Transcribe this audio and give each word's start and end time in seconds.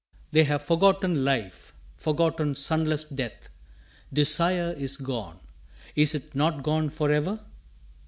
They 0.31 0.45
have 0.45 0.63
forgotten 0.63 1.23
life, 1.23 1.73
Forgotten 1.95 2.55
sunless 2.55 3.03
death; 3.03 3.49
Desire 4.11 4.71
is 4.73 4.97
gone 4.97 5.39
is 5.95 6.15
it 6.15 6.33
not 6.33 6.63
gone 6.63 6.89
for 6.89 7.11
ever? 7.11 7.39